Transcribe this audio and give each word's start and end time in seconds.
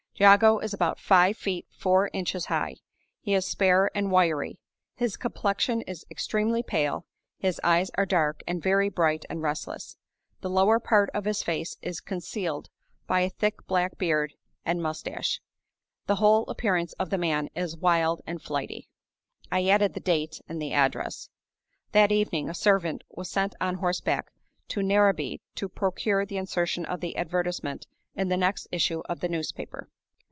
Jago 0.15 0.59
is 0.59 0.71
about 0.71 0.99
five 0.99 1.35
feet 1.35 1.65
four 1.71 2.11
inches 2.13 2.45
high. 2.45 2.75
He 3.21 3.33
is 3.33 3.43
spare 3.47 3.89
and 3.97 4.11
wiry; 4.11 4.59
his 4.93 5.17
complexion 5.17 5.81
is 5.87 6.05
extremely 6.11 6.61
pale, 6.61 7.07
his 7.39 7.59
eyes 7.63 7.89
are 7.95 8.05
dark, 8.05 8.43
and 8.47 8.61
very 8.61 8.87
bright 8.87 9.25
and 9.31 9.41
restless. 9.41 9.97
The 10.41 10.49
lower 10.51 10.79
part 10.79 11.09
of 11.15 11.25
his 11.25 11.41
face 11.41 11.75
is 11.81 12.01
concealed 12.01 12.69
by 13.07 13.21
a 13.21 13.31
thick 13.31 13.65
black 13.65 13.97
beard 13.97 14.33
and 14.63 14.79
mustache. 14.79 15.41
The 16.05 16.17
whole 16.17 16.43
appearance 16.49 16.93
of 16.99 17.09
the 17.09 17.17
man 17.17 17.49
is 17.55 17.75
wild 17.75 18.21
and 18.27 18.39
flighty. 18.39 18.87
I 19.51 19.65
added 19.69 19.95
the 19.95 19.99
date 19.99 20.39
and 20.47 20.61
the 20.61 20.71
address. 20.71 21.29
That 21.93 22.11
evening 22.11 22.47
a 22.47 22.53
servant 22.53 23.03
was 23.09 23.27
sent 23.27 23.55
on 23.59 23.75
horseback 23.75 24.29
to 24.67 24.81
Narrabee 24.81 25.41
to 25.55 25.67
procure 25.67 26.27
the 26.27 26.37
insertion 26.37 26.85
of 26.85 26.99
the 26.99 27.17
advertisement 27.17 27.87
in 28.15 28.27
the 28.27 28.37
next 28.37 28.67
issue 28.71 29.01
of 29.09 29.21
the 29.21 29.27
newspaper. 29.29 29.89